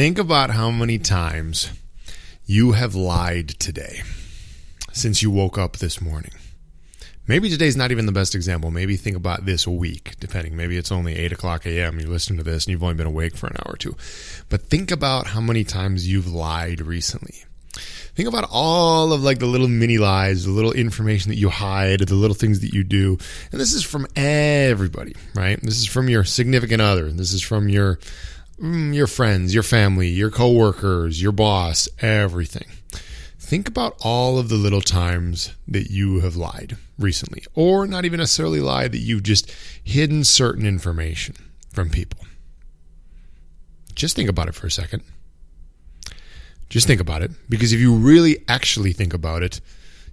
[0.00, 1.70] Think about how many times
[2.46, 4.00] you have lied today
[4.92, 6.32] since you woke up this morning.
[7.26, 8.70] Maybe today's not even the best example.
[8.70, 10.56] Maybe think about this week, depending.
[10.56, 12.00] Maybe it's only 8 o'clock a.m.
[12.00, 13.94] You listen to this and you've only been awake for an hour or two.
[14.48, 17.44] But think about how many times you've lied recently.
[18.14, 22.00] Think about all of like the little mini lies, the little information that you hide,
[22.00, 23.18] the little things that you do.
[23.52, 25.60] And this is from everybody, right?
[25.60, 27.10] This is from your significant other.
[27.10, 27.98] This is from your
[28.60, 32.66] Mm, your friends, your family, your coworkers, your boss, everything.
[33.38, 38.18] Think about all of the little times that you have lied recently, or not even
[38.18, 39.50] necessarily lied, that you've just
[39.82, 41.36] hidden certain information
[41.72, 42.20] from people.
[43.94, 45.02] Just think about it for a second.
[46.68, 47.30] Just think about it.
[47.48, 49.60] Because if you really actually think about it,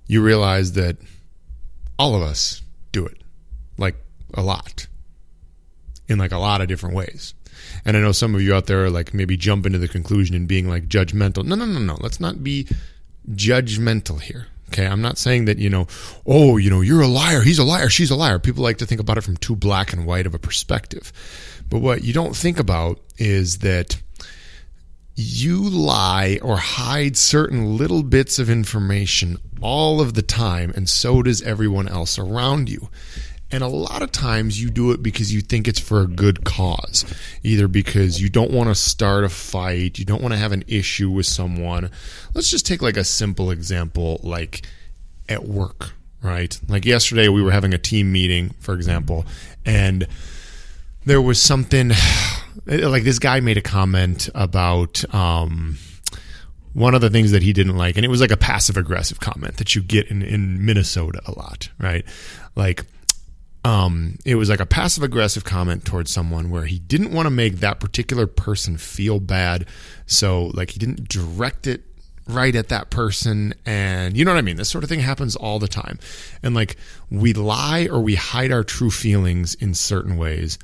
[0.07, 0.97] you realize that
[1.99, 3.21] all of us do it
[3.77, 3.95] like
[4.33, 4.88] a lot
[6.07, 7.33] in like a lot of different ways.
[7.85, 10.35] And I know some of you out there are like maybe jumping to the conclusion
[10.35, 11.43] and being like judgmental.
[11.43, 11.97] No, no, no, no.
[11.99, 12.67] Let's not be
[13.31, 14.47] judgmental here.
[14.69, 14.86] Okay.
[14.86, 15.88] I'm not saying that, you know,
[16.25, 17.41] oh, you know, you're a liar.
[17.41, 17.89] He's a liar.
[17.89, 18.39] She's a liar.
[18.39, 21.13] People like to think about it from too black and white of a perspective.
[21.69, 24.02] But what you don't think about is that
[25.16, 31.23] you lie or hide certain little bits of information all of the time, and so
[31.23, 32.89] does everyone else around you.
[33.52, 36.44] And a lot of times you do it because you think it's for a good
[36.44, 37.06] cause.
[37.44, 40.66] Either because you don't want to start a fight, you don't want to have an
[40.67, 41.90] issue with someone.
[42.34, 44.66] Let's just take like a simple example like
[45.30, 46.59] at work, right?
[46.68, 49.25] Like yesterday we were having a team meeting, for example,
[49.66, 50.08] and
[51.06, 51.92] there was something
[52.66, 55.78] like this guy made a comment about um,
[56.73, 59.20] one of the things that he didn't like, and it was like a passive aggressive
[59.20, 62.06] comment that you get in, in Minnesota a lot, right?
[62.56, 62.86] Like,
[63.67, 67.29] um, it was like a passive aggressive comment towards someone where he didn't want to
[67.29, 69.65] make that particular person feel bad.
[70.05, 71.83] So, like, he didn't direct it
[72.29, 73.53] right at that person.
[73.65, 74.55] And you know what I mean?
[74.55, 75.99] This sort of thing happens all the time.
[76.41, 76.77] And like,
[77.11, 80.57] we lie or we hide our true feelings in certain ways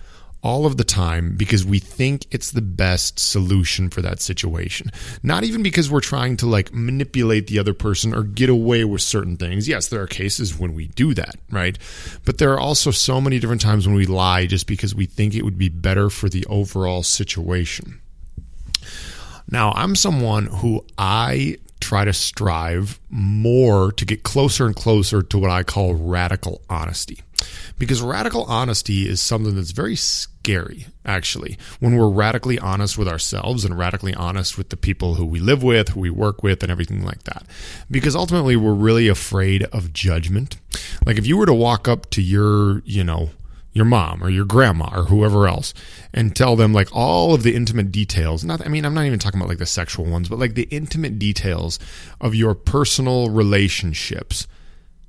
[0.44, 4.92] all of the time because we think it's the best solution for that situation.
[5.24, 9.02] Not even because we're trying to like manipulate the other person or get away with
[9.02, 9.68] certain things.
[9.68, 11.78] Yes, there are cases when we do that, right?
[12.26, 15.34] But there are also so many different times when we lie just because we think
[15.34, 18.02] it would be better for the overall situation.
[19.50, 25.38] Now, I'm someone who I try to strive more to get closer and closer to
[25.38, 27.22] what I call radical honesty.
[27.78, 33.66] Because radical honesty is something that's very scary, actually, when we're radically honest with ourselves
[33.66, 36.72] and radically honest with the people who we live with, who we work with, and
[36.72, 37.46] everything like that.
[37.90, 40.58] Because ultimately, we're really afraid of judgment.
[41.06, 43.30] Like, if you were to walk up to your, you know,
[43.74, 45.74] your mom or your grandma or whoever else
[46.14, 49.20] and tell them like all of the intimate details not i mean i'm not even
[49.20, 51.80] talking about like the sexual ones but like the intimate details
[52.22, 54.48] of your personal relationships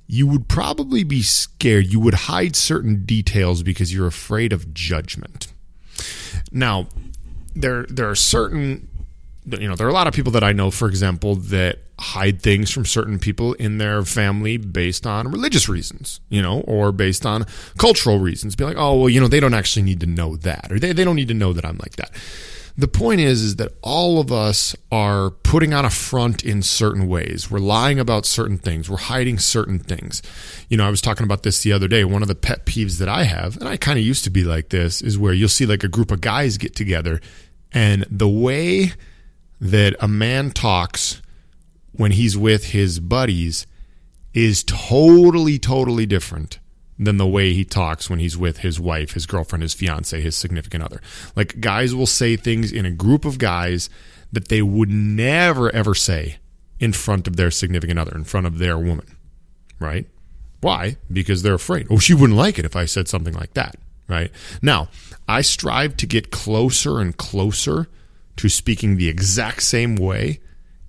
[0.07, 5.51] you would probably be scared you would hide certain details because you're afraid of judgment
[6.51, 6.87] now
[7.55, 8.87] there there are certain
[9.45, 12.41] you know, there are a lot of people that I know, for example, that hide
[12.41, 17.25] things from certain people in their family based on religious reasons, you know, or based
[17.25, 17.45] on
[17.77, 18.55] cultural reasons.
[18.55, 20.93] Be like, oh, well, you know, they don't actually need to know that, or they,
[20.93, 22.11] they don't need to know that I'm like that.
[22.77, 27.07] The point is, is that all of us are putting on a front in certain
[27.07, 27.49] ways.
[27.49, 28.89] We're lying about certain things.
[28.89, 30.21] We're hiding certain things.
[30.67, 32.03] You know, I was talking about this the other day.
[32.03, 34.43] One of the pet peeves that I have, and I kind of used to be
[34.43, 37.21] like this, is where you'll see like a group of guys get together
[37.75, 38.93] and the way
[39.59, 41.21] that a man talks
[41.91, 43.67] when he's with his buddies
[44.33, 46.59] is totally, totally different
[46.97, 50.35] than the way he talks when he's with his wife, his girlfriend, his fiance, his
[50.35, 51.01] significant other.
[51.35, 53.89] Like guys will say things in a group of guys
[54.31, 56.37] that they would never ever say
[56.79, 59.17] in front of their significant other, in front of their woman.
[59.79, 60.07] Right?
[60.61, 60.97] Why?
[61.11, 61.87] Because they're afraid.
[61.89, 63.75] Oh, she wouldn't like it if I said something like that.
[64.07, 64.31] Right?
[64.61, 64.89] Now,
[65.27, 67.87] I strive to get closer and closer
[68.37, 70.39] to speaking the exact same way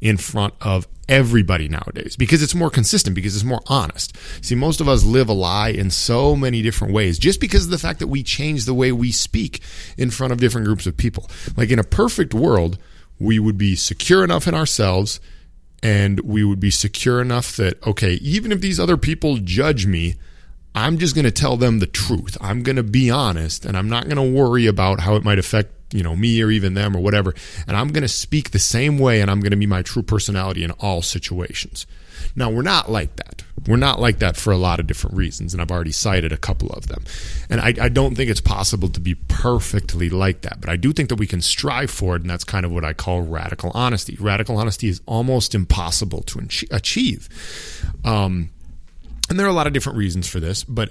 [0.01, 4.17] in front of everybody nowadays because it's more consistent, because it's more honest.
[4.45, 7.71] See, most of us live a lie in so many different ways just because of
[7.71, 9.63] the fact that we change the way we speak
[9.97, 11.29] in front of different groups of people.
[11.57, 12.79] Like in a perfect world,
[13.19, 15.21] we would be secure enough in ourselves
[15.83, 20.17] and we would be secure enough that, okay, even if these other people judge me,
[20.75, 22.37] I'm just going to tell them the truth.
[22.41, 25.39] I'm going to be honest and I'm not going to worry about how it might
[25.39, 27.35] affect you know me or even them or whatever
[27.67, 30.03] and i'm going to speak the same way and i'm going to be my true
[30.03, 31.87] personality in all situations
[32.35, 33.43] Now, we're not like that.
[33.67, 36.37] We're not like that for a lot of different reasons, and I've already cited a
[36.37, 37.05] couple of them.
[37.51, 40.93] And I, I, don't think it's possible to be perfectly like that, but I do
[40.93, 43.71] think that we can strive for it, and that's kind of what I call radical
[43.75, 44.17] honesty.
[44.21, 47.29] Radical honesty is almost impossible to achieve.
[48.05, 48.51] Um,
[49.29, 50.91] and there are a lot of different reasons for this, but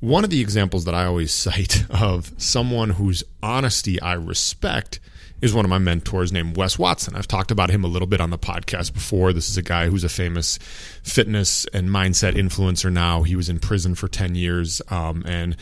[0.00, 5.00] one of the examples that I always cite of someone whose honesty I respect
[5.42, 7.14] is one of my mentors named Wes Watson.
[7.14, 9.32] I've talked about him a little bit on the podcast before.
[9.32, 10.58] This is a guy who's a famous
[11.02, 13.22] fitness and mindset influencer now.
[13.22, 15.56] He was in prison for 10 years um, and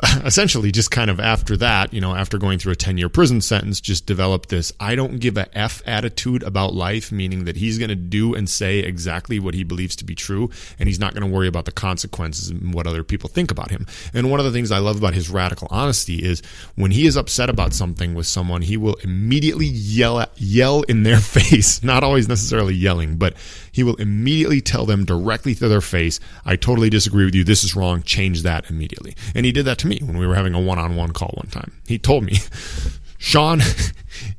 [0.24, 3.40] essentially just kind of after that, you know, after going through a 10 year prison
[3.40, 7.78] sentence, just developed this I don't give a F attitude about life, meaning that he's
[7.78, 11.14] going to do and say exactly what he believes to be true, and he's not
[11.14, 13.86] going to worry about the consequences and what other people think about him.
[14.14, 16.42] And one of the things I love about his radical honesty is
[16.74, 21.02] when he is upset about something with someone, he will immediately yell at, yell in
[21.02, 23.34] their face, not always necessarily yelling, but
[23.72, 27.42] he will immediately tell them directly to their face, I totally disagree with you.
[27.42, 28.02] This is wrong.
[28.02, 29.16] Change that immediately.
[29.34, 31.34] And he did that to me when we were having a one on one call
[31.34, 31.72] one time.
[31.86, 32.38] He told me,
[33.18, 33.60] Sean,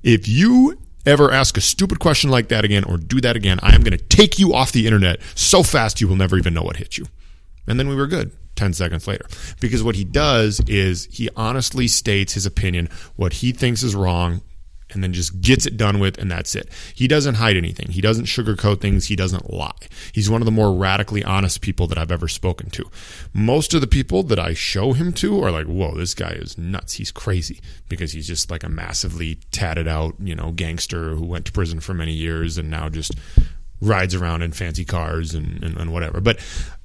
[0.04, 3.76] if you ever ask a stupid question like that again or do that again, I
[3.76, 6.64] am going to take you off the internet so fast you will never even know
[6.64, 7.06] what hit you.
[7.68, 9.26] And then we were good 10 seconds later.
[9.60, 14.42] Because what he does is he honestly states his opinion, what he thinks is wrong,
[14.94, 16.70] and then just gets it done with, and that's it.
[16.96, 17.90] He doesn't hide anything.
[17.90, 19.08] He doesn't sugarcoat things.
[19.08, 19.72] He doesn't lie.
[20.12, 22.90] He's one of the more radically honest people that I've ever spoken to.
[23.34, 26.58] Most of the people that I show him to are like, whoa, this guy is
[26.58, 26.94] nuts.
[26.94, 27.60] He's crazy
[27.90, 31.80] because he's just like a massively tatted out, you know, gangster who went to prison
[31.80, 33.14] for many years and now just
[33.82, 36.22] rides around in fancy cars and, and, and whatever.
[36.22, 36.40] But,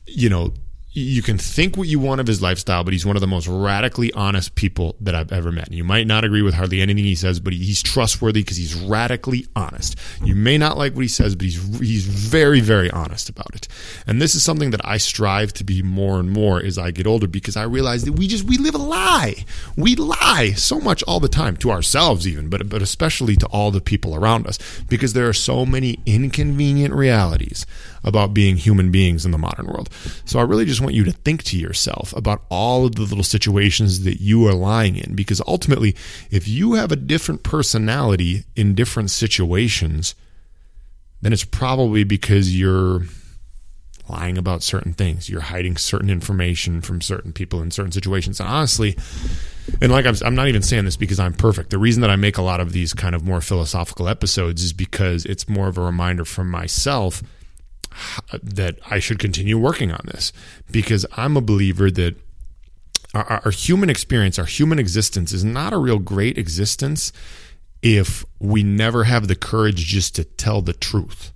[0.06, 0.52] you know,
[0.92, 3.46] you can think what you want of his lifestyle, but he's one of the most
[3.46, 5.70] radically honest people that I've ever met.
[5.70, 9.46] You might not agree with hardly anything he says, but he's trustworthy because he's radically
[9.54, 9.96] honest.
[10.24, 13.68] You may not like what he says, but he's he's very very honest about it.
[14.06, 17.06] And this is something that I strive to be more and more as I get
[17.06, 19.44] older because I realize that we just we live a lie.
[19.76, 23.70] We lie so much all the time to ourselves even, but but especially to all
[23.70, 24.58] the people around us
[24.88, 27.66] because there are so many inconvenient realities
[28.04, 29.88] about being human beings in the modern world.
[30.24, 33.24] So I really just want you to think to yourself about all of the little
[33.24, 35.96] situations that you are lying in because ultimately,
[36.30, 40.14] if you have a different personality in different situations,
[41.20, 43.02] then it's probably because you're
[44.08, 45.28] lying about certain things.
[45.28, 48.38] You're hiding certain information from certain people in certain situations.
[48.38, 48.96] And honestly,
[49.82, 51.70] and like I'm, I'm, not even saying this because I'm perfect.
[51.70, 54.72] The reason that I make a lot of these kind of more philosophical episodes is
[54.72, 57.20] because it's more of a reminder for myself
[58.42, 60.32] that I should continue working on this
[60.70, 62.16] because I'm a believer that
[63.14, 67.12] our, our, human experience, our human existence is not a real great existence
[67.82, 71.32] if we never have the courage just to tell the truth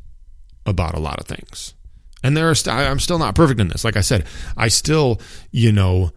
[0.67, 1.75] about a lot of things.
[2.23, 3.85] And there are, st- I'm still not perfect in this.
[3.85, 4.27] Like I said,
[4.57, 5.21] I still,
[5.51, 6.13] you know,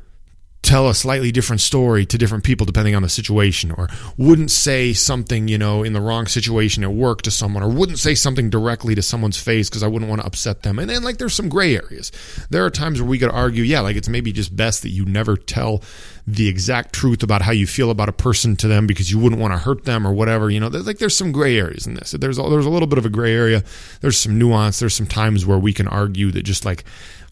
[0.65, 4.93] tell a slightly different story to different people depending on the situation or wouldn't say
[4.93, 8.49] something you know in the wrong situation at work to someone or wouldn't say something
[8.49, 10.79] directly to someone's face because i wouldn't want to upset them.
[10.79, 12.11] And then like there's some gray areas.
[12.49, 15.05] There are times where we could argue yeah like it's maybe just best that you
[15.05, 15.83] never tell
[16.27, 19.39] the exact truth about how you feel about a person to them because you wouldn't
[19.39, 20.69] want to hurt them or whatever you know?
[20.69, 22.11] There's like there's some gray areas in this.
[22.11, 23.63] There's a, there's a little bit of a gray area.
[24.01, 24.79] There's some nuance.
[24.79, 26.83] There's some times where we can argue that just like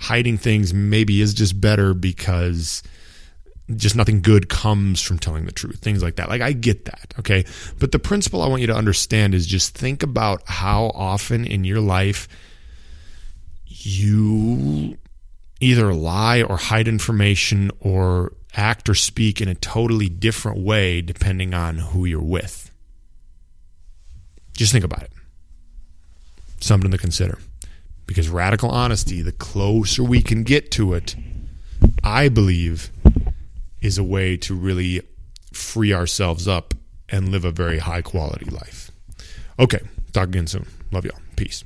[0.02, 2.84] hiding things maybe is just better because
[3.78, 6.30] just nothing good comes from telling the truth, things like that.
[6.30, 7.46] Like, I get that, okay?
[7.80, 11.64] But the principle I want you to understand is just think about how often in
[11.64, 12.28] your life
[13.66, 14.98] you
[15.60, 21.54] either lie or hide information or act or speak in a totally different way depending
[21.54, 22.72] on who you're with.
[24.56, 25.12] Just think about it.
[26.60, 27.40] Something to consider.
[28.06, 31.16] Because radical honesty, the closer we can get to it,
[32.04, 32.92] I believe
[33.84, 35.02] is a way to really
[35.54, 36.74] free ourselves up
[37.10, 38.90] and live a very high quality life.
[39.60, 39.82] Okay,
[40.14, 40.66] talk again soon.
[40.92, 41.20] Love y'all.
[41.36, 41.64] Peace.